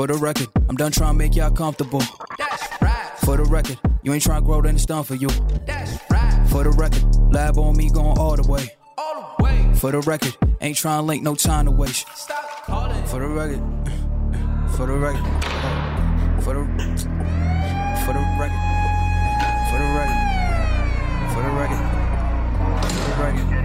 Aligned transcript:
For 0.00 0.06
the 0.06 0.14
record, 0.14 0.48
I'm 0.66 0.76
done 0.76 0.92
trying 0.92 1.12
to 1.12 1.18
make 1.18 1.36
y'all 1.36 1.50
comfortable. 1.50 2.02
That's 2.38 2.66
right. 2.80 3.12
For 3.18 3.36
the 3.36 3.44
record, 3.44 3.78
you 4.02 4.14
ain't 4.14 4.22
trying 4.22 4.40
to 4.40 4.46
grow, 4.46 4.62
then 4.62 4.76
it's 4.76 4.86
done 4.86 5.04
for 5.04 5.14
you. 5.14 5.28
That's 5.66 5.98
right. 6.10 6.46
For 6.48 6.64
the 6.64 6.70
record, 6.70 7.04
lab 7.30 7.58
on 7.58 7.76
me 7.76 7.90
going 7.90 8.16
all 8.16 8.34
the 8.34 8.50
way. 8.50 8.70
All 8.96 9.36
the 9.36 9.44
way. 9.44 9.70
For 9.74 9.92
the 9.92 10.00
record, 10.00 10.34
ain't 10.62 10.78
trying 10.78 11.00
to 11.00 11.02
link, 11.02 11.22
no 11.22 11.34
time 11.34 11.66
to 11.66 11.70
waste. 11.70 12.08
For 12.08 13.20
the 13.20 13.28
record, 13.28 13.60
for 14.70 14.86
the 14.86 14.94
record, 14.94 15.22
for 16.44 16.54
the, 16.54 16.64
for 18.00 18.14
the 18.14 18.24
record, 18.40 18.56
for 19.68 19.76
the 19.76 19.84
record, 20.00 20.24
for 21.28 21.42
the 21.42 21.50
record, 21.60 21.84
for 23.04 23.12
the 23.12 23.20
record. 23.20 23.60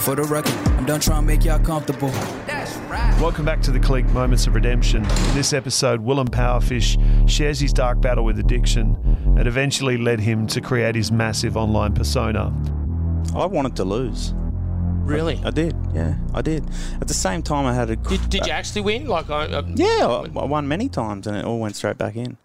For 0.00 0.14
the 0.16 0.24
record, 0.24 0.54
I'm 0.76 0.84
done 0.84 1.00
trying 1.00 1.22
to 1.22 1.26
make 1.26 1.44
y'all 1.46 1.58
comfortable. 1.58 2.10
Welcome 2.90 3.44
back 3.44 3.62
to 3.62 3.70
the 3.70 3.78
Clink 3.78 4.08
Moments 4.08 4.48
of 4.48 4.54
Redemption. 4.56 5.04
In 5.04 5.34
this 5.34 5.52
episode, 5.52 6.00
Willem 6.00 6.26
Powerfish 6.26 6.98
shares 7.30 7.60
his 7.60 7.72
dark 7.72 8.00
battle 8.00 8.24
with 8.24 8.40
addiction 8.40 9.34
that 9.36 9.46
eventually 9.46 9.96
led 9.96 10.18
him 10.18 10.48
to 10.48 10.60
create 10.60 10.96
his 10.96 11.12
massive 11.12 11.56
online 11.56 11.94
persona. 11.94 12.52
I 13.32 13.46
wanted 13.46 13.76
to 13.76 13.84
lose. 13.84 14.34
Really? 15.04 15.40
I 15.44 15.50
did. 15.50 15.76
Yeah, 15.94 16.16
I 16.34 16.42
did. 16.42 16.68
At 17.00 17.06
the 17.06 17.14
same 17.14 17.42
time, 17.42 17.64
I 17.64 17.74
had 17.74 17.90
a. 17.90 17.96
Did, 17.96 18.28
did 18.28 18.46
you 18.46 18.52
actually 18.52 18.80
win? 18.80 19.06
Like, 19.06 19.30
I, 19.30 19.44
I, 19.44 19.62
Yeah, 19.68 20.08
I, 20.08 20.40
I 20.40 20.44
won 20.44 20.66
many 20.66 20.88
times, 20.88 21.28
and 21.28 21.36
it 21.36 21.44
all 21.44 21.60
went 21.60 21.76
straight 21.76 21.96
back 21.96 22.16
in. 22.16 22.38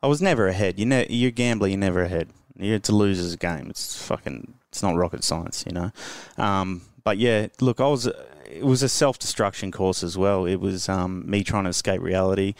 I 0.00 0.06
was 0.06 0.22
never 0.22 0.46
ahead. 0.46 0.78
You 0.78 0.86
know, 0.86 1.04
you're 1.10 1.30
a 1.30 1.32
gambler. 1.32 1.66
You're 1.66 1.76
never 1.76 2.02
ahead. 2.02 2.28
You're 2.56 2.76
it's 2.76 2.88
a 2.88 2.94
loser's 2.94 3.34
game. 3.34 3.66
It's 3.68 4.00
fucking. 4.00 4.54
It's 4.68 4.80
not 4.80 4.94
rocket 4.94 5.24
science, 5.24 5.64
you 5.66 5.72
know. 5.72 5.90
Um, 6.36 6.82
but 7.02 7.18
yeah, 7.18 7.48
look, 7.60 7.80
I 7.80 7.88
was. 7.88 8.08
It 8.50 8.64
was 8.64 8.82
a 8.82 8.88
self 8.88 9.18
destruction 9.18 9.70
course 9.72 10.02
as 10.02 10.16
well. 10.16 10.44
It 10.46 10.56
was 10.60 10.88
um, 10.88 11.28
me 11.28 11.44
trying 11.44 11.64
to 11.64 11.70
escape 11.70 12.00
reality 12.00 12.54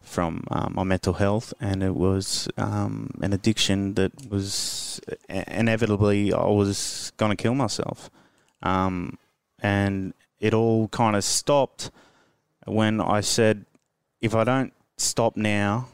from 0.00 0.44
um, 0.50 0.72
my 0.74 0.82
mental 0.84 1.14
health, 1.14 1.54
and 1.60 1.82
it 1.82 1.94
was 1.94 2.48
um, 2.56 3.10
an 3.22 3.32
addiction 3.32 3.94
that 3.94 4.12
was 4.30 5.00
uh, 5.10 5.42
inevitably 5.48 6.32
I 6.32 6.46
was 6.46 7.12
going 7.16 7.30
to 7.30 7.36
kill 7.42 7.54
myself. 7.54 8.10
Um, 8.62 9.18
and 9.60 10.12
it 10.40 10.54
all 10.54 10.88
kind 10.88 11.16
of 11.16 11.24
stopped 11.24 11.90
when 12.66 13.00
I 13.00 13.20
said, 13.20 13.64
if 14.20 14.34
I 14.34 14.44
don't 14.44 14.72
stop 14.96 15.36
now, 15.36 15.88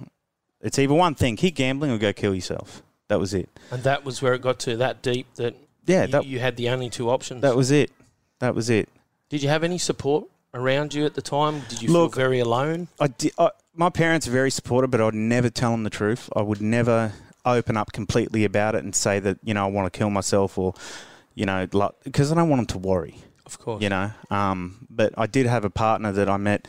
it's 0.60 0.78
either 0.78 0.94
one 0.94 1.14
thing: 1.14 1.36
keep 1.36 1.54
gambling 1.54 1.90
or 1.90 1.98
go 1.98 2.12
kill 2.12 2.34
yourself. 2.34 2.82
That 3.08 3.18
was 3.20 3.32
it. 3.32 3.48
and 3.70 3.82
that 3.84 4.04
was 4.04 4.20
where 4.20 4.34
it 4.34 4.42
got 4.42 4.58
to 4.60 4.76
that 4.78 5.00
deep 5.00 5.32
that 5.36 5.54
Yeah, 5.86 6.02
you, 6.02 6.12
that 6.12 6.26
you 6.26 6.38
had 6.40 6.56
the 6.56 6.68
only 6.68 6.90
two 6.90 7.08
options. 7.08 7.40
that 7.42 7.56
was 7.56 7.70
it. 7.70 7.90
That 8.40 8.54
was 8.54 8.68
it. 8.68 8.88
Did 9.28 9.42
you 9.42 9.48
have 9.48 9.62
any 9.64 9.78
support 9.78 10.26
around 10.54 10.94
you 10.94 11.04
at 11.04 11.14
the 11.14 11.22
time? 11.22 11.62
Did 11.68 11.82
you 11.82 11.90
Look- 11.90 12.14
feel 12.14 12.22
very 12.22 12.40
alone? 12.40 12.88
I, 13.00 13.08
di- 13.08 13.32
I 13.38 13.50
my 13.74 13.90
parents 13.90 14.26
are 14.26 14.32
very 14.32 14.50
supportive, 14.50 14.90
but 14.90 15.00
I'd 15.00 15.14
never 15.14 15.50
tell 15.50 15.70
them 15.70 15.84
the 15.84 15.90
truth. 15.90 16.28
I 16.34 16.42
would 16.42 16.60
never 16.60 17.12
open 17.44 17.76
up 17.76 17.92
completely 17.92 18.44
about 18.44 18.74
it 18.74 18.82
and 18.84 18.94
say 18.94 19.20
that 19.20 19.38
you 19.44 19.54
know 19.54 19.64
I 19.64 19.68
want 19.70 19.92
to 19.92 19.96
kill 19.96 20.10
myself 20.10 20.58
or 20.58 20.74
you 21.34 21.46
know 21.46 21.66
because 22.04 22.32
I 22.32 22.34
don't 22.34 22.48
want 22.48 22.60
them 22.68 22.80
to 22.80 22.88
worry. 22.88 23.16
Of 23.46 23.58
course. 23.58 23.82
you 23.82 23.88
know. 23.88 24.10
Um, 24.30 24.86
but 24.90 25.14
I 25.16 25.26
did 25.26 25.46
have 25.46 25.64
a 25.64 25.70
partner 25.70 26.12
that 26.12 26.28
I 26.28 26.36
met, 26.36 26.68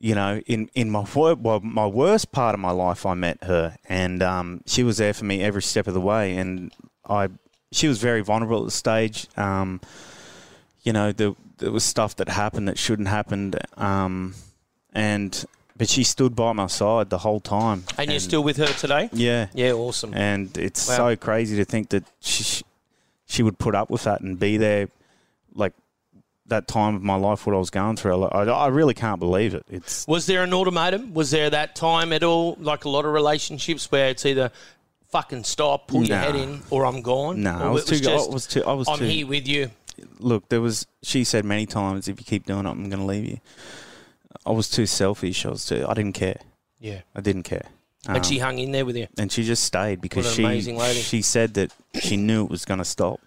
you 0.00 0.14
know, 0.16 0.40
in 0.46 0.68
in 0.74 0.90
my 0.90 1.04
well, 1.14 1.60
my 1.60 1.86
worst 1.86 2.32
part 2.32 2.54
of 2.54 2.60
my 2.60 2.72
life. 2.72 3.04
I 3.06 3.14
met 3.14 3.44
her, 3.44 3.76
and 3.88 4.22
um, 4.22 4.60
she 4.66 4.82
was 4.82 4.96
there 4.96 5.12
for 5.14 5.24
me 5.24 5.42
every 5.42 5.62
step 5.62 5.86
of 5.86 5.94
the 5.94 6.00
way. 6.00 6.36
And 6.36 6.72
I, 7.08 7.28
she 7.70 7.86
was 7.86 7.98
very 7.98 8.22
vulnerable 8.22 8.60
at 8.60 8.64
the 8.64 8.70
stage. 8.72 9.28
Um, 9.36 9.80
you 10.82 10.92
know, 10.92 11.12
there, 11.12 11.34
there 11.58 11.70
was 11.72 11.84
stuff 11.84 12.16
that 12.16 12.28
happened 12.28 12.68
that 12.68 12.78
shouldn't 12.78 13.08
happened, 13.08 13.58
um, 13.76 14.34
and 14.92 15.44
but 15.76 15.88
she 15.88 16.04
stood 16.04 16.36
by 16.36 16.52
my 16.52 16.66
side 16.68 17.10
the 17.10 17.18
whole 17.18 17.40
time. 17.40 17.84
and 17.98 18.10
you're 18.10 18.20
still 18.20 18.44
with 18.44 18.56
her 18.58 18.66
today? 18.66 19.08
yeah, 19.12 19.48
Yeah, 19.54 19.72
awesome. 19.72 20.14
and 20.14 20.56
it's 20.56 20.88
Wow. 20.88 20.96
so 20.96 21.16
crazy 21.16 21.56
to 21.56 21.64
think 21.64 21.88
that 21.90 22.04
she 22.20 22.62
she 23.26 23.42
would 23.42 23.58
put 23.58 23.74
up 23.74 23.90
with 23.90 24.04
that 24.04 24.20
and 24.20 24.38
be 24.38 24.56
there, 24.56 24.88
like 25.54 25.72
that 26.46 26.68
time 26.68 26.94
of 26.94 27.02
my 27.02 27.14
life, 27.16 27.46
what 27.46 27.54
I 27.56 27.58
was 27.58 27.70
going 27.70 27.96
through. 27.96 28.22
I, 28.24 28.44
I 28.44 28.66
really 28.68 28.92
can't 28.94 29.18
believe 29.18 29.54
it. 29.54 29.64
It's 29.70 30.06
Was 30.06 30.26
there 30.26 30.42
an 30.44 30.52
ultimatum? 30.52 31.14
Was 31.14 31.30
there 31.30 31.48
that 31.50 31.74
time 31.74 32.12
at 32.12 32.22
all, 32.22 32.56
like 32.60 32.84
a 32.84 32.88
lot 32.88 33.04
of 33.06 33.12
relationships, 33.12 33.90
where 33.90 34.10
it's 34.10 34.26
either 34.26 34.52
fucking 35.08 35.44
stop, 35.44 35.88
pull 35.88 36.04
your 36.04 36.18
head 36.18 36.36
in, 36.36 36.60
or 36.70 36.84
I'm 36.84 37.00
gone? 37.00 37.42
no, 37.42 37.58
Or 37.58 37.62
I 37.62 37.70
was 37.70 37.84
it 37.90 37.96
too. 37.96 38.04
just, 38.04 38.30
I 38.30 38.32
was 38.32 38.46
too. 38.46 38.62
I 38.64 38.72
was 38.74 38.88
I'm 38.88 38.98
too. 38.98 39.04
here 39.06 39.26
with 39.26 39.48
you. 39.48 39.70
Look, 40.18 40.48
there 40.48 40.60
was. 40.60 40.86
She 41.02 41.24
said 41.24 41.44
many 41.44 41.66
times, 41.66 42.08
if 42.08 42.18
you 42.18 42.24
keep 42.24 42.46
doing 42.46 42.66
it, 42.66 42.70
I'm 42.70 42.88
going 42.88 43.00
to 43.00 43.06
leave 43.06 43.24
you. 43.26 43.40
I 44.46 44.50
was 44.50 44.68
too 44.68 44.86
selfish. 44.86 45.44
I 45.46 45.50
was 45.50 45.64
too. 45.66 45.84
I 45.88 45.94
didn't 45.94 46.14
care. 46.14 46.40
Yeah. 46.80 47.00
I 47.14 47.20
didn't 47.20 47.44
care. 47.44 47.66
And 48.06 48.18
Um, 48.18 48.22
she 48.22 48.38
hung 48.38 48.58
in 48.58 48.72
there 48.72 48.84
with 48.84 48.96
you. 48.96 49.06
and 49.16 49.32
she 49.32 49.44
just 49.44 49.64
stayed 49.64 50.00
because 50.02 50.30
she 50.34 50.44
amazing 50.44 50.76
lady. 50.76 51.00
she 51.00 51.22
said 51.22 51.54
that 51.54 51.72
she 52.02 52.16
knew 52.18 52.44
it 52.44 52.50
was 52.50 52.66
going 52.66 52.78
to 52.78 52.84
stop, 52.84 53.20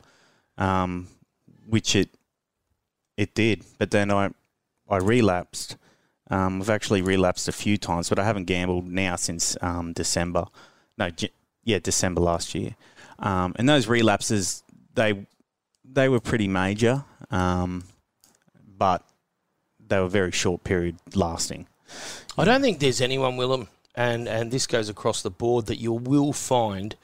um, 0.58 1.08
which 1.68 1.96
it 1.96 2.10
it 3.16 3.34
did. 3.34 3.64
But 3.80 3.90
then 3.92 4.12
I 4.12 4.30
I 4.90 4.98
relapsed. 4.98 5.78
Um, 6.30 6.62
I've 6.62 6.70
actually 6.70 7.02
relapsed 7.02 7.48
a 7.48 7.52
few 7.52 7.78
times, 7.78 8.10
but 8.10 8.20
I 8.20 8.24
haven't 8.26 8.46
gambled 8.46 8.88
now 8.88 9.16
since 9.16 9.58
um, 9.62 9.94
December. 9.94 10.46
No, 10.98 11.10
yeah, 11.64 11.80
December 11.80 12.22
last 12.22 12.54
year. 12.54 12.76
Um, 13.20 13.54
and 13.58 13.68
those 13.68 13.88
relapses 13.88 14.62
they 14.94 15.26
they 15.92 16.09
were 16.09 16.20
pretty 16.20 16.48
major, 16.48 17.03
um, 17.31 17.84
but 18.78 19.03
they 19.88 20.00
were 20.00 20.08
very 20.08 20.31
short 20.31 20.64
period 20.64 20.98
lasting. 21.16 21.68
I 22.38 22.46
don't 22.46 22.62
think 22.62 22.80
there's 22.80 23.02
anyone, 23.02 23.38
Willem, 23.38 23.68
and, 23.96 24.28
and 24.28 24.52
this 24.52 24.68
goes 24.68 24.90
across 24.90 25.22
the 25.22 25.30
board, 25.31 25.68
that 25.68 25.78
you 25.80 25.92
will 25.94 26.34
find 26.34 26.96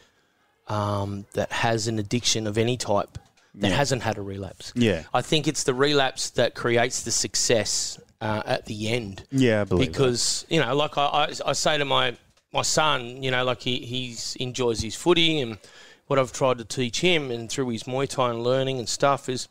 um, 0.68 1.26
that 1.34 1.52
has 1.52 1.88
an 1.88 2.00
addiction 2.00 2.46
of 2.48 2.58
any 2.58 2.78
type 2.78 3.18
that 3.56 3.70
Yeah. 3.70 3.76
hasn't 3.76 4.04
had 4.04 4.18
a 4.18 4.22
relapse. 4.22 4.72
Yeah, 4.76 5.04
I 5.14 5.22
think 5.22 5.48
it's 5.48 5.64
the 5.64 5.74
relapse 5.74 6.30
that 6.32 6.56
creates 6.56 7.04
the 7.04 7.12
success 7.12 8.00
uh, 8.22 8.42
at 8.46 8.66
the 8.66 8.90
end. 8.90 9.26
yeah, 9.32 9.62
I 9.62 9.64
believe 9.66 9.88
that. 9.88 9.92
because 9.92 10.46
you 10.50 10.60
know, 10.60 10.76
like 10.76 10.98
I, 10.98 11.06
I, 11.06 11.34
I 11.48 11.54
say 11.54 11.78
to 11.78 11.86
my 11.86 12.16
my 12.54 12.62
son, 12.62 13.22
you 13.24 13.32
know, 13.32 13.44
like 13.44 13.62
he 13.62 13.80
he's 13.80 14.36
enjoys 14.40 14.82
his 14.82 14.96
footy, 14.96 15.42
and 15.42 15.58
what 16.08 16.20
I've 16.20 16.34
tried 16.34 16.58
to 16.60 16.66
teach 16.66 17.02
him, 17.02 17.32
and 17.32 17.50
through 17.50 17.70
his 17.70 17.84
Muay 17.84 18.08
Thai 18.08 18.32
and 18.32 18.44
learning 18.44 18.80
and 18.80 18.88
stuff 18.90 19.30
is, 19.30 19.48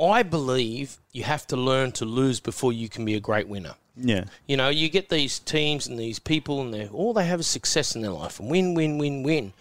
I 0.00 0.22
believe 0.22 0.98
you 1.12 1.24
have 1.24 1.46
to 1.48 1.56
learn 1.56 1.92
to 1.92 2.04
lose 2.04 2.40
before 2.40 2.72
you 2.72 2.88
can 2.88 3.04
be 3.04 3.14
a 3.14 3.20
great 3.20 3.46
winner. 3.48 3.74
yeah, 3.96 4.24
You 4.46 4.56
know, 4.56 4.68
you 4.70 4.88
get 4.88 5.10
these 5.10 5.38
teams 5.38 5.86
and 5.86 5.98
these 5.98 6.18
people, 6.18 6.60
and 6.60 6.72
they 6.72 6.88
all 6.88 7.12
they 7.12 7.26
have 7.26 7.40
is 7.40 7.46
success 7.46 7.94
in 7.94 8.00
their 8.02 8.10
life 8.10 8.40
and 8.40 8.50
win, 8.50 8.74
win, 8.74 8.98
win, 8.98 9.22
win. 9.22 9.52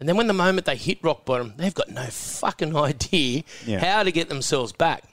And 0.00 0.08
then 0.08 0.16
when 0.16 0.26
the 0.26 0.32
moment 0.32 0.66
they 0.66 0.76
hit 0.76 0.98
rock 1.02 1.24
bottom, 1.24 1.54
they've 1.56 1.74
got 1.74 1.88
no 1.90 2.04
fucking 2.04 2.76
idea 2.88 3.44
Yeah. 3.66 3.78
how 3.80 4.02
to 4.02 4.12
get 4.12 4.28
themselves 4.28 4.72
back. 4.72 5.04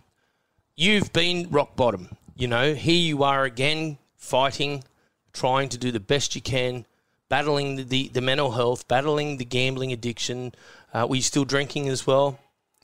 You've 0.76 1.14
been 1.14 1.50
rock 1.52 1.76
bottom. 1.76 2.18
You 2.36 2.48
know, 2.48 2.74
here 2.74 3.00
you 3.00 3.24
are 3.24 3.46
again 3.46 3.98
fighting, 4.18 4.84
trying 5.32 5.70
to 5.70 5.78
do 5.78 5.92
the 5.92 6.00
best 6.02 6.36
you 6.36 6.42
can, 6.42 6.86
battling 7.30 7.76
the, 7.78 7.84
the, 7.84 8.08
the 8.10 8.22
mental 8.22 8.52
health, 8.52 8.88
battling 8.88 9.38
the 9.38 9.46
gambling 9.46 9.92
addiction. 9.92 10.54
Uh, 10.94 11.06
were 11.10 11.16
you 11.16 11.22
still 11.22 11.46
drinking 11.46 11.90
as 11.90 12.06
well? 12.08 12.40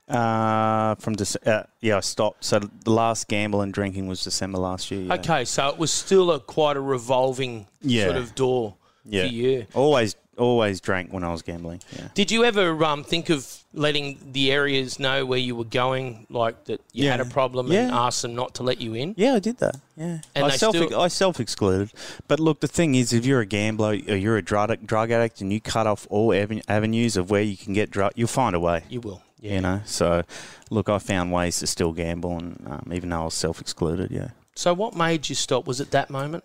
Uh, 0.08 0.96
from 0.96 1.16
Dece- 1.16 1.48
uh, 1.48 1.64
yeah, 1.80 1.98
I 1.98 2.02
stopped. 2.02 2.44
So 2.44 2.60
the 2.60 2.92
last 2.92 3.28
gamble 3.30 3.62
and 3.62 3.74
drinking 3.74 4.08
was 4.08 4.24
December 4.24 4.58
last 4.58 4.92
year. 4.92 5.02
Yeah. 5.04 5.14
Okay, 5.14 5.46
so 5.46 5.70
it 5.70 5.78
was 5.78 5.92
still 5.92 6.32
a 6.32 6.40
quite 6.40 6.76
a 6.76 6.82
revolving 6.82 7.68
Yeah. 7.82 8.06
sort 8.06 8.18
of 8.18 8.36
door 8.36 8.76
Yeah. 9.06 9.24
for 9.28 9.34
you. 9.34 9.68
Always, 9.74 10.16
always 10.38 10.80
drank 10.82 11.12
when 11.12 11.24
I 11.24 11.32
was 11.32 11.42
gambling. 11.42 11.82
Yeah. 11.96 12.08
Did 12.14 12.32
you 12.32 12.44
ever 12.46 12.84
um, 12.86 13.04
think 13.04 13.30
of 13.30 13.46
letting 13.74 14.18
the 14.32 14.52
areas 14.52 15.00
know 15.00 15.26
where 15.26 15.38
you 15.40 15.56
were 15.56 15.66
going, 15.66 16.26
like 16.30 16.66
that 16.66 16.82
you 16.94 17.08
had 17.10 17.20
a 17.22 17.26
Yeah. 17.26 17.30
problem, 17.32 17.66
and 17.72 17.90
Yeah. 17.90 18.06
ask 18.06 18.22
them 18.22 18.34
not 18.36 18.56
to 18.56 18.64
let 18.64 18.80
you 18.82 18.94
in? 18.94 19.14
Yeah, 19.18 19.36
I 19.36 19.40
did 19.40 19.58
that. 19.58 19.76
Yeah, 19.96 20.20
And 20.34 20.46
I 20.46 20.56
self 20.58 20.76
still- 20.76 21.00
I 21.00 21.08
self 21.10 21.40
excluded. 21.40 21.92
But 22.28 22.40
look, 22.40 22.60
the 22.62 22.68
thing 22.68 22.96
is, 22.96 23.14
if 23.14 23.26
you're 23.26 23.42
a 23.42 23.46
gambler 23.46 23.90
or 24.08 24.16
you're 24.16 24.38
a 24.38 24.42
drug 24.42 24.86
drug 24.88 25.12
addict 25.12 25.42
and 25.42 25.52
you 25.54 25.60
cut 25.62 25.86
off 25.88 26.08
all 26.10 26.34
aven- 26.34 26.64
avenues 26.68 27.18
of 27.18 27.30
where 27.30 27.44
you 27.44 27.58
can 27.58 27.74
get 27.74 27.92
drug, 27.92 28.14
you'll 28.16 28.28
find 28.28 28.56
a 28.56 28.60
way. 28.60 28.84
You 28.90 29.02
will. 29.02 29.22
Yeah. 29.40 29.56
You 29.56 29.62
know. 29.62 29.82
So, 29.86 30.24
look, 30.70 30.88
I 30.90 30.98
found 31.00 31.32
ways 31.32 31.60
to 31.60 31.68
still 31.68 31.92
gamble, 31.94 32.38
and 32.38 32.64
um, 32.68 32.92
even 32.94 33.10
though 33.10 33.22
I 33.22 33.26
was 33.26 33.34
self 33.34 33.60
excluded, 33.60 34.12
yeah. 34.12 34.30
So 34.56 34.74
what 34.74 34.96
made 34.96 35.30
you 35.30 35.36
stop? 35.36 35.66
Was 35.68 35.80
it 35.82 35.92
that 35.92 36.10
moment? 36.10 36.44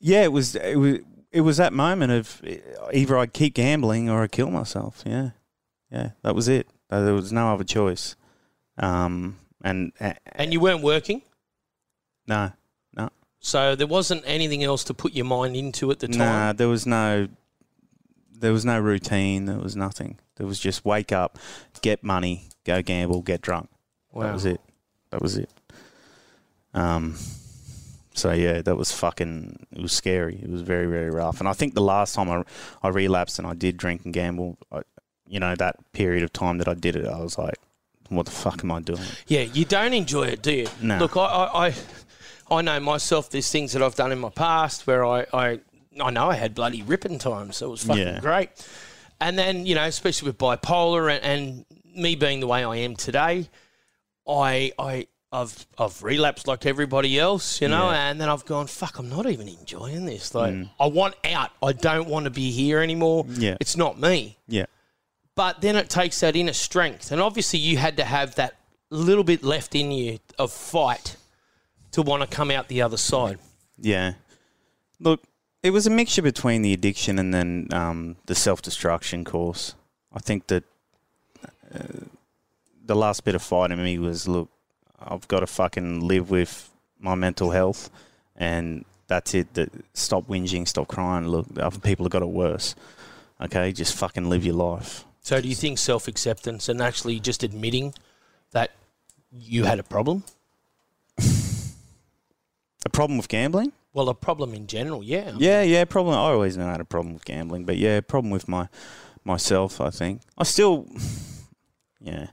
Yeah, 0.00 0.22
it 0.24 0.32
was. 0.32 0.54
It 0.56 0.76
was. 0.78 0.98
It 1.32 1.42
was 1.42 1.58
that 1.58 1.72
moment 1.72 2.12
of 2.12 2.42
either 2.92 3.16
I'd 3.18 3.32
keep 3.32 3.54
gambling 3.54 4.08
or 4.10 4.22
I'd 4.22 4.32
kill 4.32 4.50
myself. 4.50 5.02
Yeah, 5.06 5.30
yeah, 5.90 6.10
that 6.22 6.34
was 6.34 6.48
it. 6.48 6.68
Uh, 6.90 7.02
There 7.04 7.14
was 7.14 7.32
no 7.32 7.52
other 7.52 7.64
choice. 7.64 8.16
Um, 8.78 9.38
and 9.62 9.92
uh, 10.00 10.14
And 10.32 10.52
you 10.52 10.58
weren't 10.60 10.82
working, 10.82 11.22
no, 12.26 12.52
no. 12.96 13.10
so 13.40 13.76
there 13.76 13.86
wasn't 13.86 14.22
anything 14.26 14.64
else 14.64 14.82
to 14.84 14.94
put 14.94 15.12
your 15.12 15.26
mind 15.26 15.54
into 15.54 15.90
at 15.90 15.98
the 16.00 16.08
nah, 16.08 16.16
time. 16.24 16.56
there 16.56 16.68
was 16.68 16.86
no, 16.86 17.28
there 18.32 18.52
was 18.52 18.64
no 18.64 18.80
routine. 18.80 19.44
There 19.44 19.58
was 19.58 19.76
nothing. 19.76 20.18
There 20.36 20.46
was 20.46 20.58
just 20.58 20.84
wake 20.84 21.12
up, 21.12 21.38
get 21.82 22.02
money, 22.02 22.48
go 22.64 22.80
gamble, 22.82 23.20
get 23.22 23.42
drunk. 23.42 23.68
That 24.14 24.32
was 24.32 24.46
it. 24.46 24.60
That 25.10 25.20
was 25.22 25.36
it. 25.36 25.50
Um, 26.72 27.16
So 28.20 28.32
yeah, 28.32 28.60
that 28.62 28.76
was 28.76 28.92
fucking. 28.92 29.66
It 29.72 29.80
was 29.82 29.92
scary. 29.92 30.36
It 30.42 30.50
was 30.50 30.60
very 30.62 30.86
very 30.86 31.10
rough. 31.10 31.40
And 31.40 31.48
I 31.48 31.52
think 31.54 31.74
the 31.74 31.80
last 31.94 32.14
time 32.14 32.28
I 32.30 32.44
I 32.82 32.88
relapsed 32.88 33.38
and 33.38 33.46
I 33.48 33.54
did 33.54 33.76
drink 33.76 34.02
and 34.04 34.12
gamble, 34.14 34.58
I, 34.70 34.82
you 35.26 35.40
know, 35.40 35.54
that 35.56 35.76
period 35.92 36.22
of 36.22 36.32
time 36.32 36.58
that 36.58 36.68
I 36.68 36.74
did 36.74 36.96
it, 36.96 37.06
I 37.06 37.20
was 37.20 37.38
like, 37.38 37.54
what 38.08 38.26
the 38.26 38.32
fuck 38.32 38.62
am 38.64 38.70
I 38.72 38.80
doing? 38.80 39.00
Yeah, 39.26 39.42
you 39.42 39.64
don't 39.64 39.92
enjoy 39.94 40.24
it, 40.28 40.42
do 40.42 40.52
you? 40.52 40.66
No. 40.82 40.98
Look, 40.98 41.16
I, 41.16 41.20
I, 41.20 41.66
I, 41.68 41.74
I 42.50 42.62
know 42.62 42.80
myself. 42.80 43.30
There's 43.30 43.50
things 43.50 43.72
that 43.72 43.82
I've 43.82 43.94
done 43.94 44.10
in 44.12 44.18
my 44.18 44.30
past 44.30 44.86
where 44.86 45.04
I, 45.06 45.24
I, 45.32 45.60
I 46.00 46.10
know 46.10 46.28
I 46.30 46.34
had 46.34 46.54
bloody 46.54 46.82
ripping 46.82 47.18
times. 47.20 47.56
So 47.58 47.66
it 47.68 47.70
was 47.70 47.84
fucking 47.84 48.06
Yeah. 48.06 48.20
great. 48.20 48.50
And 49.20 49.38
then 49.38 49.64
you 49.66 49.74
know, 49.76 49.84
especially 49.84 50.26
with 50.30 50.38
bipolar 50.38 51.10
and, 51.14 51.24
and 51.24 51.64
me 51.96 52.16
being 52.16 52.40
the 52.40 52.46
way 52.48 52.64
I 52.64 52.76
am 52.78 52.96
today, 52.96 53.48
I, 54.28 54.72
I. 54.78 55.06
I've 55.32 55.64
I've 55.78 56.02
relapsed 56.02 56.48
like 56.48 56.66
everybody 56.66 57.18
else, 57.18 57.60
you 57.60 57.68
know, 57.68 57.90
Yeah. 57.90 58.10
and 58.10 58.20
then 58.20 58.28
I've 58.28 58.44
gone, 58.44 58.66
fuck, 58.66 58.98
I'm 58.98 59.08
not 59.08 59.26
even 59.30 59.48
enjoying 59.48 60.04
this. 60.04 60.34
Like, 60.34 60.54
I 60.80 60.86
want 60.86 61.14
out. 61.24 61.50
I 61.62 61.72
don't 61.72 62.08
want 62.08 62.24
to 62.24 62.30
be 62.30 62.50
here 62.50 62.80
anymore. 62.80 63.24
Yeah. 63.28 63.56
It's 63.60 63.76
not 63.76 63.98
me 64.00 64.36
Yeah. 64.48 64.66
but 65.36 65.60
then 65.60 65.76
it 65.76 65.88
takes 65.88 66.18
that 66.20 66.34
inner 66.34 66.52
strength. 66.52 67.12
And 67.12 67.20
obviously, 67.20 67.60
you 67.60 67.76
had 67.76 67.96
to 67.98 68.04
have 68.04 68.34
that 68.34 68.56
little 68.90 69.22
bit 69.22 69.44
left 69.44 69.74
in 69.76 69.92
you 69.92 70.18
of 70.38 70.50
fight 70.50 71.16
to 71.92 72.02
want 72.02 72.22
to 72.22 72.26
come 72.36 72.50
out 72.50 72.66
the 72.66 72.82
other 72.82 72.96
side. 72.96 73.38
Yeah. 73.78 74.14
Look, 74.98 75.22
it 75.62 75.70
was 75.70 75.86
a 75.86 75.90
mixture 75.90 76.22
between 76.22 76.62
the 76.62 76.72
addiction 76.72 77.18
and 77.20 77.32
then 77.32 77.68
um, 77.72 78.16
the 78.26 78.34
self 78.34 78.62
destruction 78.62 79.24
course. 79.24 79.74
I 80.12 80.18
think 80.18 80.48
that 80.48 80.64
uh, 81.72 81.78
the 82.84 82.96
last 82.96 83.24
bit 83.24 83.36
of 83.36 83.42
fight 83.42 83.70
in 83.70 83.80
me 83.82 83.96
was 83.98 84.26
look, 84.26 84.48
I've 85.00 85.26
got 85.28 85.40
to 85.40 85.46
fucking 85.46 86.00
live 86.06 86.30
with 86.30 86.70
my 86.98 87.14
mental 87.14 87.50
health, 87.50 87.90
and 88.36 88.84
that's 89.06 89.34
it. 89.34 89.54
That 89.54 89.70
stop 89.94 90.26
whinging, 90.26 90.66
stop 90.68 90.88
crying. 90.88 91.26
Look, 91.28 91.46
other 91.58 91.78
people 91.78 92.04
have 92.04 92.12
got 92.12 92.22
it 92.22 92.28
worse. 92.28 92.74
Okay, 93.40 93.72
just 93.72 93.94
fucking 93.94 94.28
live 94.28 94.44
your 94.44 94.54
life. 94.54 95.04
So, 95.22 95.40
do 95.40 95.48
you 95.48 95.54
think 95.54 95.78
self 95.78 96.08
acceptance 96.08 96.68
and 96.68 96.80
actually 96.80 97.20
just 97.20 97.42
admitting 97.42 97.94
that 98.52 98.70
you 99.32 99.64
had 99.64 99.78
a 99.78 99.82
problem? 99.84 100.24
A 102.86 102.88
problem 102.88 103.18
with 103.18 103.28
gambling? 103.28 103.72
Well, 103.92 104.08
a 104.08 104.14
problem 104.14 104.54
in 104.54 104.66
general, 104.66 105.02
yeah. 105.02 105.32
Yeah, 105.36 105.62
yeah, 105.62 105.84
problem. 105.84 106.14
I 106.14 106.18
always 106.18 106.56
know 106.56 106.66
I 106.66 106.72
had 106.72 106.80
a 106.80 106.84
problem 106.84 107.14
with 107.14 107.24
gambling, 107.24 107.64
but 107.64 107.76
yeah, 107.76 108.00
problem 108.00 108.30
with 108.30 108.48
my 108.48 108.68
myself. 109.24 109.80
I 109.80 109.90
think 109.90 110.22
I 110.38 110.44
still, 110.44 110.86
yeah, 112.00 112.28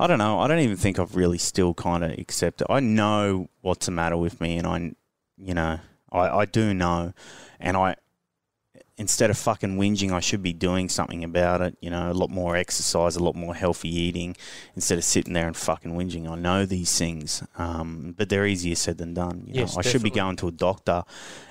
I 0.00 0.06
don't 0.06 0.18
know. 0.18 0.40
I 0.40 0.48
don't 0.48 0.60
even 0.60 0.76
think 0.76 0.98
I've 0.98 1.14
really 1.14 1.38
still 1.38 1.74
kind 1.74 2.02
of 2.02 2.12
accepted. 2.12 2.66
I 2.70 2.80
know 2.80 3.50
what's 3.60 3.86
the 3.86 3.92
matter 3.92 4.16
with 4.16 4.40
me, 4.40 4.56
and 4.56 4.66
I, 4.66 4.92
you 5.36 5.54
know, 5.54 5.78
I 6.10 6.28
I 6.28 6.44
do 6.46 6.74
know, 6.74 7.12
and 7.60 7.76
I. 7.76 7.96
Instead 8.96 9.30
of 9.30 9.38
fucking 9.38 9.78
whinging, 9.78 10.12
I 10.12 10.20
should 10.20 10.42
be 10.42 10.52
doing 10.52 10.90
something 10.90 11.24
about 11.24 11.62
it. 11.62 11.74
You 11.80 11.88
know, 11.88 12.10
a 12.10 12.12
lot 12.12 12.28
more 12.28 12.54
exercise, 12.54 13.16
a 13.16 13.22
lot 13.24 13.34
more 13.34 13.54
healthy 13.54 13.88
eating, 13.88 14.36
instead 14.74 14.98
of 14.98 15.04
sitting 15.04 15.32
there 15.32 15.46
and 15.46 15.56
fucking 15.56 15.92
whinging. 15.92 16.28
I 16.28 16.34
know 16.34 16.66
these 16.66 16.98
things, 16.98 17.42
um, 17.56 18.14
but 18.18 18.28
they're 18.28 18.44
easier 18.44 18.74
said 18.74 18.98
than 18.98 19.14
done. 19.14 19.44
You 19.46 19.54
know? 19.54 19.60
Yes, 19.60 19.78
I 19.78 19.80
should 19.80 20.02
be 20.02 20.10
going 20.10 20.36
to 20.36 20.48
a 20.48 20.50
doctor 20.50 21.04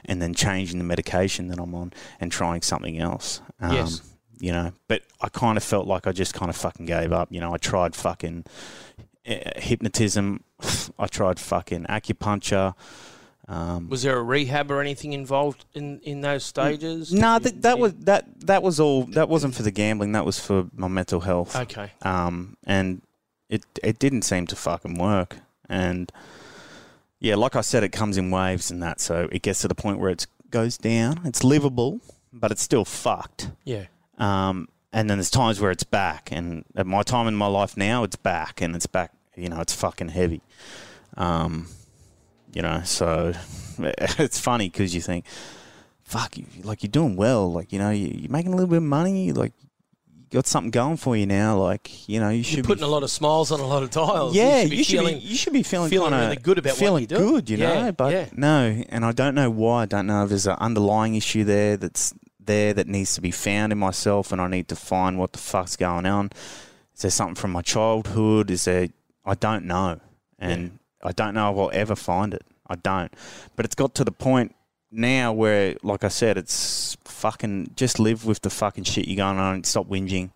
and 0.06 0.22
then 0.22 0.36
changing 0.36 0.78
the 0.78 0.84
medication 0.84 1.48
that 1.48 1.60
I'm 1.60 1.74
on 1.74 1.92
and 2.20 2.32
trying 2.32 2.62
something 2.62 3.00
else. 3.00 3.42
Um, 3.60 3.74
Yes. 3.74 4.02
You 4.40 4.52
know, 4.54 4.72
but 4.88 5.04
I 5.22 5.30
kind 5.30 5.58
of 5.58 5.64
felt 5.64 5.86
like 5.88 6.08
I 6.08 6.12
just 6.12 6.34
kind 6.34 6.50
of 6.50 6.56
fucking 6.56 6.86
gave 6.86 7.12
up. 7.12 7.28
You 7.32 7.42
know, 7.42 7.54
I 7.54 7.58
tried 7.58 7.96
fucking 7.96 8.46
uh, 9.28 9.36
hypnotism, 9.58 10.44
I 10.98 11.08
tried 11.08 11.40
fucking 11.40 11.86
acupuncture. 11.86 12.74
Um, 13.48 13.90
Was 13.90 14.04
there 14.04 14.18
a 14.18 14.22
rehab 14.24 14.70
or 14.70 14.80
anything 14.80 15.14
involved 15.14 15.66
in, 15.74 16.00
in 16.02 16.22
those 16.22 16.44
stages? 16.46 17.12
no, 17.12 17.40
Did 17.40 17.56
that, 17.56 17.62
that 17.64 17.80
was 17.80 17.94
that 17.96 18.40
that 18.42 18.64
was 18.64 18.80
all. 18.80 19.06
That 19.06 19.28
wasn't 19.28 19.56
for 19.56 19.64
the 19.64 19.72
gambling. 19.72 20.12
That 20.12 20.26
was 20.26 20.40
for 20.40 20.68
my 20.76 20.88
mental 20.88 21.22
health. 21.22 21.56
Okay. 21.56 21.92
um, 22.04 22.58
and 22.66 23.02
it 23.50 23.66
it 23.84 23.98
didn't 24.00 24.22
seem 24.22 24.46
to 24.48 24.56
fucking 24.56 24.96
work. 25.00 25.38
And 25.68 26.12
yeah, 27.20 27.36
like 27.36 27.56
I 27.56 27.62
said, 27.62 27.84
it 27.84 27.90
comes 27.90 28.18
in 28.18 28.30
waves 28.32 28.70
and 28.72 28.82
that, 28.84 29.02
so 29.02 29.28
it 29.32 29.42
gets 29.42 29.62
to 29.62 29.68
the 29.68 29.76
point 29.76 30.00
where 30.00 30.12
it 30.12 30.28
goes 30.52 30.78
down. 30.78 31.22
It's 31.26 31.44
livable, 31.44 32.00
but 32.32 32.52
it's 32.52 32.62
still 32.62 32.86
fucked. 32.86 33.50
Yeah. 33.66 33.86
Um, 34.20 34.68
and 34.92 35.10
then 35.10 35.18
there's 35.18 35.30
times 35.30 35.60
where 35.62 35.72
it's 35.72 35.84
back, 35.84 36.30
and 36.32 36.66
at 36.76 36.86
my 36.88 37.04
time 37.04 37.28
in 37.28 37.36
my 37.36 37.46
life 37.48 37.78
now, 37.78 38.04
it's 38.04 38.16
back, 38.16 38.60
and 38.62 38.76
it's 38.76 38.88
back. 38.88 39.12
You 39.36 39.50
know, 39.50 39.62
it's 39.62 39.74
fucking 39.74 40.10
heavy. 40.10 40.42
Um, 41.16 41.68
you 42.54 42.62
know, 42.62 42.82
so 42.84 43.34
it's 43.80 44.40
funny 44.40 44.70
because 44.70 44.94
you 44.96 45.02
think, 45.02 45.26
fuck, 46.04 46.38
you, 46.38 46.46
like 46.64 46.82
you're 46.84 46.90
doing 46.90 47.16
well, 47.16 47.52
like 47.52 47.72
you 47.72 47.80
know, 47.80 47.92
you, 47.92 48.08
you're 48.08 48.32
making 48.32 48.52
a 48.54 48.56
little 48.56 48.70
bit 48.70 48.78
of 48.78 48.84
money, 48.84 49.32
like 49.32 49.54
you 49.62 50.26
got 50.38 50.48
something 50.48 50.72
going 50.72 50.98
for 50.98 51.16
you 51.16 51.26
now, 51.28 51.58
like 51.58 52.10
you 52.10 52.20
know, 52.20 52.30
you 52.30 52.44
should 52.44 52.58
You're 52.58 52.64
be 52.64 52.68
putting 52.68 52.84
a 52.84 52.88
lot 52.88 53.04
of 53.04 53.12
smiles 53.12 53.52
on 53.52 53.60
a 53.60 53.68
lot 53.68 53.84
of 53.84 53.92
tiles. 53.92 54.36
yeah, 54.36 54.62
you 54.62 54.84
should 54.84 54.94
be 54.98 54.98
feeling. 54.98 55.22
you 55.22 55.36
should 55.36 55.54
be 55.54 55.64
feeling 55.64 55.90
feeling 55.92 56.10
kinda 56.12 56.26
really 56.26 56.36
good 56.38 56.58
about 56.58 56.72
what 56.72 56.80
feeling 56.80 57.02
you 57.02 57.08
do. 57.08 57.18
good, 57.18 57.50
you 57.50 57.58
Yeah, 57.58 57.86
know. 57.86 57.92
But 57.92 58.14
yeah. 58.14 58.26
no, 58.36 58.84
and 58.90 59.06
I 59.06 59.12
don't 59.12 59.36
know 59.36 59.50
why. 59.52 59.84
I 59.84 59.86
don't 59.86 60.08
know 60.08 60.24
if 60.24 60.30
there's 60.30 60.48
an 60.48 60.58
underlying 60.60 61.14
issue 61.16 61.44
there 61.44 61.78
that's 61.78 62.14
there 62.50 62.74
that 62.74 62.88
needs 62.88 63.14
to 63.14 63.22
be 63.22 63.30
found 63.30 63.72
in 63.72 63.78
myself, 63.78 64.32
and 64.32 64.42
I 64.42 64.48
need 64.48 64.68
to 64.70 64.76
find 64.76 65.20
what 65.20 65.34
the 65.34 65.38
fuck's 65.38 65.76
going 65.76 66.08
on. 66.08 66.32
Is 66.96 67.04
there 67.04 67.12
something 67.12 67.36
from 67.36 67.52
my 67.52 67.62
childhood? 67.62 68.50
Is 68.50 68.66
there? 68.66 68.88
I 69.24 69.36
don't 69.36 69.66
know, 69.66 70.00
and 70.40 70.80
I 71.04 71.12
don't 71.12 71.36
know 71.36 71.52
if 71.52 71.58
I'll 71.60 71.80
ever 71.80 71.96
find 71.96 72.34
it. 72.34 72.42
I 72.68 72.76
don't. 72.76 73.14
But 73.56 73.66
it's 73.66 73.76
got 73.76 73.94
to 73.96 74.04
the 74.04 74.12
point 74.12 74.56
now 74.92 75.32
where, 75.32 75.76
like 75.84 76.04
I 76.04 76.08
said, 76.08 76.38
it's 76.38 76.98
fucking 77.06 77.74
just 77.76 78.00
live 78.00 78.26
with 78.26 78.42
the 78.42 78.50
fucking 78.50 78.86
shit 78.86 79.08
you're 79.08 79.18
going 79.18 79.38
on 79.38 79.54
and 79.54 79.66
stop 79.66 79.88
whinging. 79.88 80.32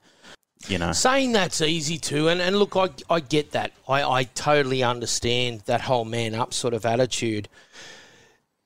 You 0.68 0.78
know. 0.78 0.92
Saying 0.94 1.32
that's 1.32 1.62
easy 1.62 1.98
too, 1.98 2.28
and, 2.30 2.40
and 2.40 2.58
look, 2.58 2.76
I, 2.76 2.90
I 3.10 3.22
get 3.22 3.52
that. 3.52 3.72
I, 3.90 4.04
I 4.04 4.24
totally 4.24 4.84
understand 4.84 5.62
that 5.66 5.82
whole 5.82 6.06
man 6.06 6.36
up 6.36 6.54
sort 6.54 6.76
of 6.76 6.86
attitude. 6.86 7.50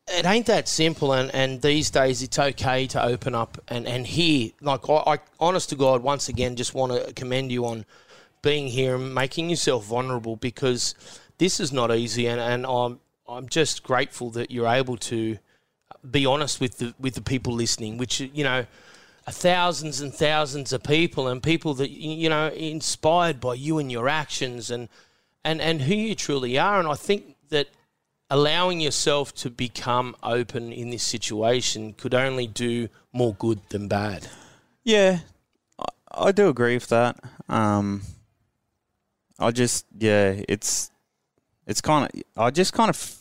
It 0.10 0.26
ain't 0.26 0.46
that 0.46 0.70
simple, 0.70 1.12
and, 1.14 1.34
and 1.36 1.62
these 1.62 1.90
days 1.90 2.22
it's 2.22 2.40
okay 2.40 2.88
to 2.88 3.04
open 3.04 3.36
up 3.36 3.58
and, 3.68 3.86
and 3.86 4.08
hear. 4.08 4.52
Like, 4.62 4.90
I, 4.90 4.94
I, 4.94 5.20
honest 5.40 5.70
to 5.70 5.76
God, 5.76 6.02
once 6.02 6.30
again, 6.30 6.56
just 6.56 6.74
want 6.74 6.94
to 6.94 7.14
commend 7.14 7.52
you 7.52 7.66
on 7.66 7.86
being 8.42 8.68
here 8.68 8.96
and 8.96 9.14
making 9.14 9.50
yourself 9.50 9.86
vulnerable 9.86 10.38
because 10.38 10.96
this 11.38 11.60
is 11.60 11.74
not 11.74 11.94
easy, 11.94 12.28
and, 12.28 12.40
and 12.40 12.66
I'm, 12.66 13.00
I'm 13.28 13.50
just 13.50 13.84
grateful 13.84 14.30
that 14.32 14.50
you're 14.50 14.68
able 14.68 14.96
to 14.98 15.38
be 16.10 16.26
honest 16.26 16.62
with 16.62 16.78
the, 16.78 16.94
with 16.98 17.16
the 17.16 17.22
people 17.22 17.52
listening, 17.54 17.98
which, 17.98 18.22
you 18.22 18.46
know, 18.46 18.66
thousands 19.32 20.00
and 20.00 20.14
thousands 20.14 20.72
of 20.72 20.84
people 20.84 21.28
and 21.28 21.44
people 21.44 21.74
that 21.74 21.90
you 21.90 22.30
know 22.30 22.48
inspired 22.50 23.40
by 23.40 23.54
you 23.54 23.78
and 23.78 23.92
your 23.92 24.08
actions 24.08 24.72
and 24.72 24.88
and 25.44 25.62
and 25.62 25.82
who 25.82 25.94
you 25.94 26.16
truly 26.16 26.58
are 26.58 26.80
and 26.80 26.88
I 26.88 26.96
think 26.96 27.36
that 27.50 27.68
allowing 28.30 28.80
yourself 28.82 29.34
to 29.36 29.50
become 29.50 30.16
open 30.24 30.72
in 30.74 30.90
this 30.90 31.04
situation 31.04 31.94
could 31.94 32.14
only 32.14 32.48
do 32.48 32.90
more 33.14 33.34
good 33.36 33.60
than 33.70 33.88
bad. 33.88 34.28
Yeah, 34.84 35.20
I, 35.80 35.86
I 36.28 36.32
do 36.32 36.50
agree 36.50 36.76
with 36.76 36.88
that. 36.90 37.18
Um, 37.50 38.02
I 39.40 39.52
just 39.52 39.86
yeah, 39.98 40.42
it's 40.48 40.92
it's 41.66 41.82
kind 41.82 42.10
of 42.14 42.22
I 42.36 42.50
just 42.52 42.74
kind 42.74 42.90
of 42.90 43.18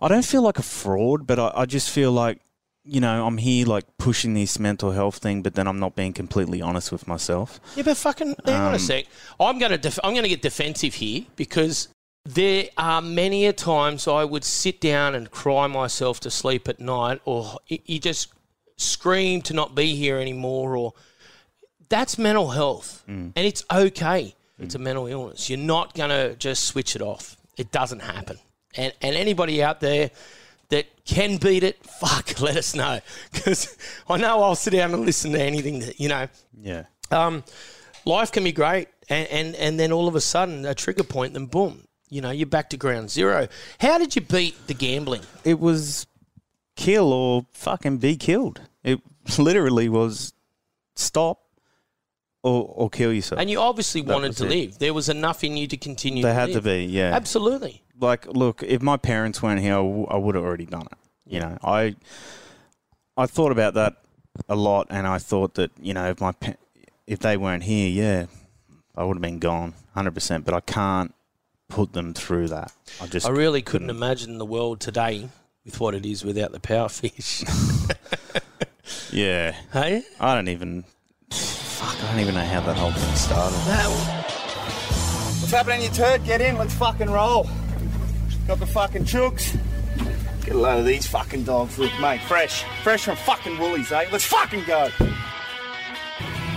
I 0.00 0.08
don't 0.08 0.24
feel 0.24 0.42
like 0.42 0.58
a 0.58 0.62
fraud, 0.62 1.26
but 1.26 1.38
I, 1.38 1.52
I 1.54 1.66
just 1.66 1.90
feel 1.90 2.12
like 2.12 2.40
you 2.84 3.00
know 3.00 3.26
I'm 3.26 3.38
here 3.38 3.64
like 3.66 3.84
pushing 3.96 4.34
this 4.34 4.58
mental 4.58 4.90
health 4.92 5.16
thing, 5.18 5.42
but 5.42 5.54
then 5.54 5.66
I'm 5.66 5.80
not 5.80 5.94
being 5.96 6.12
completely 6.12 6.60
honest 6.60 6.92
with 6.92 7.08
myself. 7.08 7.58
Yeah, 7.76 7.84
but 7.84 7.96
fucking 7.96 8.34
hang 8.44 8.54
on 8.54 8.72
a 8.72 8.74
Um, 8.74 8.78
sec. 8.78 9.06
I'm 9.40 9.58
gonna 9.58 9.78
def- 9.78 10.00
I'm 10.04 10.14
gonna 10.14 10.28
get 10.28 10.42
defensive 10.42 10.94
here 10.94 11.24
because 11.36 11.88
there 12.24 12.68
are 12.78 13.02
many 13.02 13.46
a 13.46 13.52
times 13.52 14.08
I 14.08 14.24
would 14.24 14.44
sit 14.44 14.80
down 14.80 15.14
and 15.14 15.30
cry 15.30 15.66
myself 15.66 16.20
to 16.20 16.30
sleep 16.30 16.68
at 16.68 16.80
night, 16.80 17.20
or 17.24 17.58
you 17.68 17.98
just 17.98 18.32
scream 18.76 19.42
to 19.42 19.54
not 19.54 19.74
be 19.74 19.94
here 19.94 20.18
anymore, 20.18 20.76
or 20.76 20.94
that's 21.88 22.16
mental 22.18 22.50
health, 22.50 23.04
and 23.06 23.32
it's 23.36 23.64
okay. 23.70 24.34
It's 24.58 24.74
a 24.74 24.78
mental 24.78 25.06
illness. 25.08 25.50
You're 25.50 25.58
not 25.58 25.94
gonna 25.94 26.34
just 26.36 26.64
switch 26.64 26.94
it 26.96 27.02
off. 27.02 27.36
It 27.56 27.70
doesn't 27.72 28.00
happen. 28.00 28.38
And 28.76 28.92
and 29.02 29.16
anybody 29.16 29.62
out 29.62 29.80
there 29.80 30.10
that 30.70 30.86
can 31.04 31.36
beat 31.36 31.62
it, 31.62 31.84
fuck, 32.00 32.40
let 32.40 32.56
us 32.56 32.74
know 32.74 33.00
because 33.32 33.76
I 34.08 34.16
know 34.16 34.42
I'll 34.42 34.54
sit 34.54 34.72
down 34.72 34.94
and 34.94 35.04
listen 35.04 35.32
to 35.32 35.40
anything 35.42 35.80
that 35.80 36.00
you 36.00 36.08
know 36.08 36.28
Yeah, 36.58 36.84
um, 37.10 37.44
life 38.06 38.32
can 38.32 38.44
be 38.44 38.52
great, 38.52 38.88
and, 39.10 39.28
and 39.28 39.54
and 39.56 39.78
then 39.78 39.92
all 39.92 40.08
of 40.08 40.14
a 40.14 40.20
sudden 40.20 40.64
a 40.64 40.74
trigger 40.74 41.04
point, 41.04 41.34
then 41.34 41.46
boom, 41.46 41.86
you 42.14 42.20
know 42.20 42.30
you're 42.30 42.46
back 42.46 42.70
to 42.70 42.76
ground 42.76 43.10
zero. 43.10 43.48
How 43.80 43.98
did 43.98 44.14
you 44.16 44.22
beat 44.22 44.54
the 44.66 44.74
gambling? 44.74 45.22
it 45.44 45.58
was 45.58 46.06
kill 46.76 47.12
or 47.12 47.46
fucking 47.52 47.98
be 47.98 48.16
killed. 48.16 48.60
It 48.82 49.00
literally 49.38 49.88
was 49.88 50.32
stop, 50.96 51.40
or, 52.42 52.66
or 52.74 52.90
kill 52.90 53.12
yourself. 53.12 53.40
And 53.40 53.50
you 53.50 53.60
obviously 53.60 54.02
wanted 54.02 54.28
was 54.28 54.36
to 54.38 54.46
it. 54.46 54.50
live. 54.50 54.78
There 54.78 54.94
was 54.94 55.08
enough 55.08 55.42
in 55.44 55.56
you 55.56 55.66
to 55.68 55.76
continue. 55.76 56.22
They 56.22 56.28
to 56.30 56.34
had 56.34 56.46
to 56.48 56.54
live. 56.54 56.64
be, 56.64 56.84
yeah. 56.84 57.14
Absolutely. 57.14 57.82
like 58.00 58.26
look 58.26 58.62
if 58.62 58.80
my 58.82 58.96
parents 58.96 59.42
weren't 59.42 59.60
here 59.60 59.76
I 59.76 60.16
would 60.16 60.34
have 60.34 60.44
already 60.44 60.66
done 60.66 60.86
it 60.92 60.98
you 61.26 61.40
know 61.40 61.56
i 61.64 61.94
i 63.16 63.24
thought 63.24 63.50
about 63.50 63.72
that 63.74 63.94
a 64.48 64.54
lot 64.54 64.86
and 64.90 65.06
i 65.06 65.16
thought 65.16 65.54
that 65.54 65.70
you 65.80 65.94
know 65.94 66.10
if 66.10 66.20
my 66.20 66.32
pa- 66.32 66.60
if 67.06 67.18
they 67.20 67.36
weren't 67.36 67.62
here 67.62 67.88
yeah 67.88 68.26
i 68.94 69.02
would 69.02 69.16
have 69.16 69.22
been 69.22 69.38
gone 69.38 69.72
100% 69.96 70.44
but 70.44 70.52
i 70.52 70.60
can't 70.60 71.14
put 71.68 71.92
them 71.92 72.12
through 72.14 72.48
that 72.48 72.72
i 73.00 73.06
just 73.06 73.26
I 73.26 73.30
really 73.30 73.62
couldn't 73.62 73.88
couldn't. 73.88 74.02
imagine 74.02 74.38
the 74.38 74.44
world 74.46 74.80
today 74.80 75.28
with 75.64 75.80
what 75.80 75.94
it 75.94 76.04
is 76.04 76.24
without 76.24 76.52
the 76.52 76.60
power 76.60 76.88
fish. 76.88 77.42
yeah 79.10 79.52
hey? 79.72 80.02
i 80.20 80.34
don't 80.34 80.48
even 80.48 80.84
fuck 81.30 81.96
i 82.04 82.10
don't 82.10 82.20
even 82.20 82.34
know 82.34 82.44
how 82.44 82.60
that 82.60 82.76
whole 82.76 82.92
thing 82.92 83.14
started 83.16 83.56
What's 85.44 85.52
happening, 85.52 85.82
you 85.82 85.90
turd? 85.90 86.24
Get 86.24 86.40
in, 86.40 86.56
let's 86.56 86.72
fucking 86.72 87.10
roll. 87.10 87.46
Got 88.46 88.60
the 88.60 88.66
fucking 88.66 89.04
chooks. 89.04 89.54
Get 90.42 90.54
a 90.54 90.58
load 90.58 90.78
of 90.78 90.86
these 90.86 91.06
fucking 91.06 91.44
dogs, 91.44 91.78
look, 91.78 91.92
mate. 92.00 92.22
Fresh. 92.22 92.64
Fresh 92.82 93.04
from 93.04 93.16
fucking 93.16 93.58
Woolies, 93.58 93.92
eh? 93.92 94.06
Let's 94.10 94.24
fucking 94.24 94.64
go. 94.64 94.88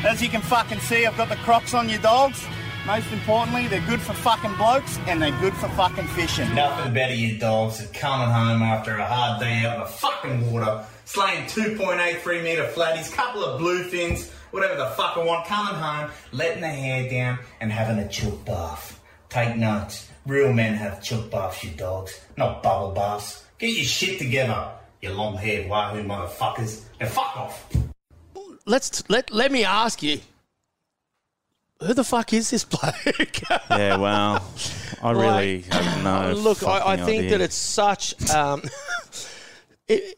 As 0.06 0.22
you 0.22 0.30
can 0.30 0.40
fucking 0.42 0.80
see, 0.80 1.06
I've 1.06 1.18
got 1.18 1.28
the 1.28 1.36
crocs 1.36 1.74
on 1.74 1.90
your 1.90 2.00
dogs. 2.00 2.46
Most 2.88 3.12
importantly, 3.12 3.68
they're 3.68 3.82
good 3.82 4.00
for 4.00 4.14
fucking 4.14 4.56
blokes 4.56 4.98
and 5.08 5.22
they're 5.22 5.38
good 5.42 5.54
for 5.54 5.68
fucking 5.68 6.08
fishing. 6.08 6.56
Nothing 6.56 6.94
better, 6.94 7.14
you 7.14 7.38
dogs, 7.38 7.80
than 7.80 7.94
coming 7.94 8.30
home 8.30 8.62
after 8.62 8.96
a 8.96 9.06
hard 9.06 9.42
day 9.42 9.66
out 9.66 9.74
in 9.74 9.80
the 9.82 9.88
fucking 9.88 10.54
water, 10.54 10.86
slaying 11.04 11.44
2.83 11.48 12.44
metre 12.44 12.64
flatties, 12.68 13.12
couple 13.12 13.44
of 13.44 13.60
bluefins, 13.60 14.32
whatever 14.52 14.78
the 14.78 14.86
fuck 14.92 15.18
I 15.18 15.26
want, 15.26 15.46
coming 15.46 15.76
home, 15.76 16.10
letting 16.32 16.62
the 16.62 16.70
hair 16.70 17.10
down 17.10 17.40
and 17.60 17.74
having 17.74 18.00
a 18.00 18.08
chook 18.08 18.46
bath. 18.46 18.98
Take 19.28 19.58
notes. 19.58 20.10
Real 20.26 20.54
men 20.54 20.74
have 20.76 21.04
chook 21.04 21.30
baths, 21.30 21.62
you 21.66 21.72
dogs, 21.72 22.22
not 22.38 22.64
bubble 22.64 22.94
baths. 22.94 23.44
Get 23.58 23.76
your 23.76 23.84
shit 23.84 24.18
together, 24.18 24.72
you 25.02 25.10
long-haired 25.12 25.70
wahoo 25.70 26.04
motherfuckers, 26.04 26.86
and 27.02 27.10
fuck 27.10 27.36
off. 27.36 27.70
Let's 28.66 29.04
let 29.10 29.30
let 29.30 29.52
me 29.52 29.66
ask 29.66 30.02
you. 30.02 30.22
Who 31.82 31.94
the 31.94 32.04
fuck 32.04 32.34
is 32.34 32.50
this 32.50 32.64
bloke? 32.64 33.42
yeah 33.70 33.98
well 33.98 34.52
i 35.02 35.12
really 35.12 35.62
have 35.62 36.04
no 36.04 36.34
Look, 36.38 36.64
I, 36.64 36.94
I 36.94 36.98
think 36.98 37.20
idea. 37.20 37.32
that 37.32 37.42
it's 37.42 37.56
such. 37.56 38.30
Um, 38.32 38.64
it, 39.88 40.18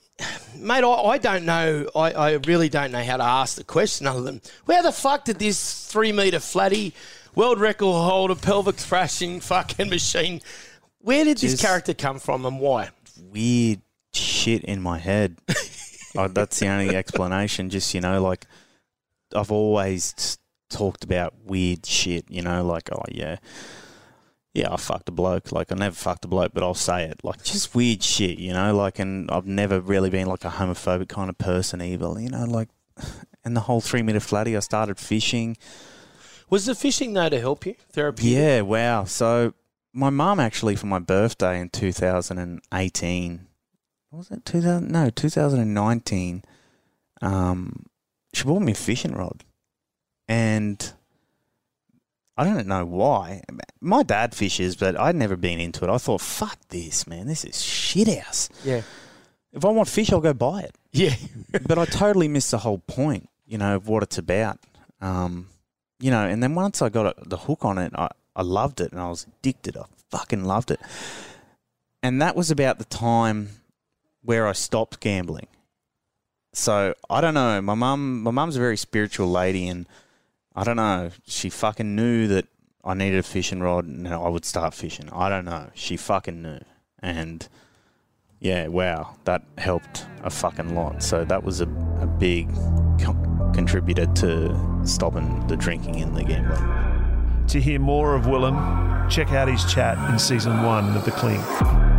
mate, 0.56 0.84
I, 0.84 0.90
I 0.90 1.18
don't 1.18 1.46
know. 1.46 1.90
I, 1.96 2.12
I 2.12 2.32
really 2.48 2.70
don't 2.70 2.92
know 2.92 3.04
how 3.04 3.18
to 3.18 3.24
ask 3.24 3.58
the 3.58 3.64
question 3.64 4.08
other 4.08 4.22
than 4.22 4.42
where 4.66 4.82
the 4.82 4.92
fuck 4.92 5.26
did 5.26 5.40
this 5.40 5.86
three 5.88 6.12
meter 6.12 6.40
flatty 6.40 6.94
world 7.36 7.60
record 7.60 7.94
holder 7.94 8.36
pelvic 8.36 8.76
thrashing 8.76 9.40
fucking 9.42 9.90
machine? 9.90 10.42
Where 11.00 11.26
did 11.26 11.38
this 11.38 11.60
character 11.60 11.94
come 11.94 12.20
from 12.20 12.46
and 12.46 12.60
why? 12.60 12.90
weird 13.32 13.82
shit 14.14 14.64
in 14.64 14.82
my 14.82 14.98
head. 14.98 15.38
oh, 16.18 16.28
that's 16.28 16.60
the 16.60 16.68
only 16.68 16.96
explanation. 16.96 17.70
Just 17.70 17.94
you 17.94 18.02
know, 18.02 18.22
like 18.22 18.46
I've 19.36 19.52
always 19.52 20.38
talked 20.70 21.04
about 21.04 21.34
weird 21.46 21.86
shit. 21.86 22.30
You 22.30 22.42
know, 22.42 22.64
like 22.64 22.90
oh 22.92 23.04
yeah, 23.10 23.38
yeah, 24.54 24.74
I 24.74 24.78
fucked 24.78 25.10
a 25.10 25.12
bloke. 25.12 25.52
Like 25.52 25.72
I 25.72 25.76
never 25.76 25.96
fucked 25.96 26.26
a 26.26 26.28
bloke, 26.28 26.54
but 26.54 26.64
I'll 26.64 26.74
say 26.74 27.06
it. 27.06 27.22
Like 27.24 27.44
just 27.44 27.76
weird 27.76 28.04
shit. 28.04 28.40
You 28.40 28.54
know, 28.54 28.76
like 28.76 29.00
and 29.00 29.30
I've 29.32 29.46
never 29.46 29.80
really 29.80 30.10
been 30.10 30.28
like 30.28 30.46
a 30.46 30.50
homophobic 30.50 31.10
kind 31.10 31.30
of 31.30 31.38
person 31.38 31.82
either. 31.82 32.20
You 32.20 32.30
know, 32.30 32.46
like 32.46 32.70
and 33.44 33.56
the 33.56 33.62
whole 33.62 33.82
three 33.82 34.04
meter 34.04 34.20
flatty. 34.20 34.56
I 34.56 34.60
started 34.60 34.98
fishing. 34.98 35.58
Was 36.50 36.66
the 36.66 36.76
fishing 36.76 37.14
though 37.14 37.30
to 37.30 37.40
help 37.40 37.66
you? 37.66 37.76
Therapy? 37.92 38.30
Yeah, 38.30 38.62
wow. 38.62 39.04
So 39.04 39.54
my 39.94 40.10
mum 40.10 40.40
actually 40.40 40.76
for 40.76 40.88
my 40.88 41.00
birthday 41.00 41.60
in 41.60 41.70
2018 41.70 43.48
was 44.12 44.32
it 44.32 44.46
2000 44.46 44.90
no 44.90 45.10
2019 45.10 46.44
um 47.22 47.86
she 48.34 48.44
bought 48.44 48.62
me 48.62 48.72
a 48.72 48.76
fishing 48.76 49.14
rod 49.14 49.44
and 50.30 50.94
I 52.38 52.46
don't 52.46 52.68
know 52.68 52.86
why. 52.86 53.44
My 53.82 54.04
dad 54.04 54.34
fishes, 54.34 54.78
but 54.78 54.98
I'd 54.98 55.16
never 55.16 55.36
been 55.36 55.60
into 55.60 55.84
it. 55.84 55.90
I 55.90 55.98
thought, 55.98 56.22
fuck 56.22 56.58
this, 56.70 57.08
man. 57.08 57.28
This 57.28 57.44
is 57.44 57.62
shit 57.62 58.08
house. 58.08 58.48
Yeah. 58.64 58.84
If 59.52 59.66
I 59.66 59.70
want 59.70 59.90
fish, 59.90 60.12
I'll 60.12 60.22
go 60.22 60.34
buy 60.34 60.62
it 60.62 60.76
Yeah. 60.92 61.16
but 61.68 61.80
I 61.80 61.86
totally 61.86 62.28
missed 62.28 62.52
the 62.52 62.60
whole 62.60 62.78
point, 62.78 63.28
you 63.46 63.58
know, 63.58 63.76
of 63.76 63.88
what 63.88 64.04
it's 64.04 64.20
about. 64.20 64.60
Um, 65.02 65.48
you 66.00 66.12
know, 66.12 66.26
and 66.26 66.42
then 66.42 66.54
once 66.54 66.82
I 66.82 66.90
got 66.90 67.28
the 67.28 67.38
hook 67.38 67.66
on 67.66 67.80
it, 67.80 67.92
I, 67.96 68.10
I 68.36 68.44
loved 68.44 68.80
it 68.80 68.92
and 68.92 69.02
I 69.02 69.10
was 69.10 69.26
addicted. 69.26 69.76
I 69.76 69.86
fucking 70.12 70.46
loved 70.46 70.70
it. 70.70 70.80
And 72.04 72.22
that 72.22 72.36
was 72.36 72.52
about 72.52 72.78
the 72.78 72.86
time 72.86 73.50
where 74.22 74.48
I 74.48 74.54
stopped 74.54 75.00
gambling. 75.00 75.48
So 76.54 76.94
I 77.10 77.20
don't 77.20 77.34
know. 77.34 77.62
My 77.62 77.74
mum, 77.74 78.22
my 78.22 78.32
mum's 78.32 78.56
a 78.56 78.60
very 78.60 78.78
spiritual 78.78 79.30
lady, 79.30 79.68
and 79.68 79.88
I 80.60 80.66
don't 80.66 80.76
know. 80.76 81.10
She 81.26 81.50
fucking 81.50 81.96
knew 81.96 82.28
that 82.28 82.46
I 82.84 82.94
needed 82.94 83.20
a 83.20 83.24
fishing 83.24 83.62
rod 83.62 83.86
and 83.86 84.06
I 84.06 84.28
would 84.28 84.44
start 84.44 84.74
fishing. 84.74 85.10
I 85.10 85.30
don't 85.30 85.46
know. 85.46 85.70
She 85.74 85.96
fucking 85.96 86.42
knew, 86.42 86.60
and 87.02 87.48
yeah, 88.42 88.68
wow, 88.68 89.16
that 89.24 89.42
helped 89.58 90.06
a 90.22 90.30
fucking 90.30 90.76
lot. 90.76 91.02
So 91.02 91.24
that 91.24 91.46
was 91.46 91.62
a, 91.62 91.70
a 92.02 92.08
big 92.08 92.54
co- 93.00 93.52
contributor 93.54 94.06
to 94.06 94.82
stopping 94.84 95.48
the 95.48 95.56
drinking 95.56 96.02
and 96.02 96.14
the 96.14 96.26
gambling. 96.26 97.46
To 97.48 97.62
hear 97.62 97.80
more 97.80 98.14
of 98.14 98.28
Willem, 98.28 99.10
check 99.10 99.32
out 99.32 99.48
his 99.48 99.64
chat 99.64 99.98
in 100.12 100.20
season 100.20 100.64
one 100.64 100.94
of 100.94 101.06
The 101.06 101.12
Clink. 101.12 101.42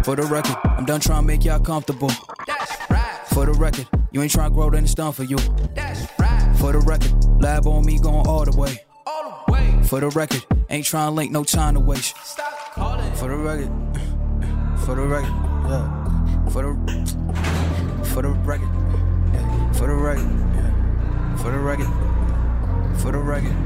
For 0.05 0.17
the 0.17 0.25
record, 0.25 0.57
I'm 0.65 0.85
done 0.85 1.01
trying 1.01 1.23
to 1.23 1.27
make 1.27 1.47
y'all 1.47 1.61
comfortable. 1.61 2.11
That's 2.47 2.91
right. 2.91 3.23
For 3.33 3.47
the 3.47 3.53
record, 3.53 3.89
you 4.13 4.23
ain't 4.23 4.33
trying 4.33 4.51
to 4.51 4.55
grow, 4.55 4.71
then 4.71 4.85
it's 4.85 4.95
done 4.95 5.13
for 5.13 5.25
you. 5.25 5.37
That's 5.75 6.07
right. 6.19 6.55
For 6.59 6.73
the 6.73 6.81
record, 6.81 7.13
lab 7.41 7.67
on 7.67 7.85
me 7.85 7.99
going 7.99 8.27
all 8.27 8.45
the 8.45 8.57
way. 8.57 8.85
All 9.07 9.45
the 9.47 9.53
way. 9.53 9.81
For 9.85 10.01
the 10.01 10.09
record, 10.11 10.45
ain't 10.69 10.85
trying 10.85 11.09
to 11.09 11.15
link, 11.15 11.31
no 11.31 11.45
time 11.45 11.75
to 11.75 11.81
waste. 11.81 12.17
Stop 12.25 12.53
calling. 12.75 13.13
For 13.15 13.29
the 13.29 13.37
record, 13.37 13.71
for 14.85 14.95
the 14.95 15.03
record, 15.03 15.33
yeah. 15.69 16.49
For 16.51 16.63
the, 16.63 18.05
for 18.13 18.23
the 18.23 18.31
record, 18.31 18.69
yeah. 19.33 19.73
For 19.73 19.87
the 19.87 19.95
record, 19.95 20.31
yeah. 20.55 21.37
For 21.37 21.51
the 21.51 21.59
record, 21.59 21.91
for 23.01 23.13
the 23.13 23.19
record. 23.19 23.57